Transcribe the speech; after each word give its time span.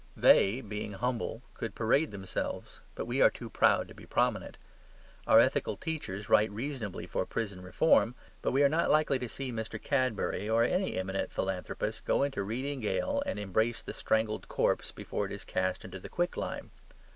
They, 0.17 0.61
being 0.61 0.93
humble, 0.93 1.43
could 1.53 1.75
parade 1.75 2.09
themselves: 2.09 2.79
but 2.95 3.05
we 3.05 3.21
are 3.21 3.29
too 3.29 3.51
proud 3.51 3.87
to 3.87 3.93
be 3.93 4.07
prominent. 4.07 4.57
Our 5.27 5.39
ethical 5.39 5.77
teachers 5.77 6.27
write 6.27 6.49
reasonably 6.49 7.05
for 7.05 7.23
prison 7.23 7.61
reform; 7.61 8.15
but 8.41 8.51
we 8.51 8.63
are 8.63 8.67
not 8.67 8.89
likely 8.89 9.19
to 9.19 9.29
see 9.29 9.51
Mr. 9.51 9.79
Cadbury, 9.79 10.49
or 10.49 10.63
any 10.63 10.97
eminent 10.97 11.31
philanthropist, 11.31 12.03
go 12.03 12.23
into 12.23 12.41
Reading 12.41 12.79
Gaol 12.81 13.21
and 13.27 13.37
embrace 13.37 13.83
the 13.83 13.93
strangled 13.93 14.47
corpse 14.47 14.91
before 14.91 15.27
it 15.27 15.31
is 15.31 15.45
cast 15.45 15.85
into 15.85 15.99
the 15.99 16.09
quicklime. 16.09 16.71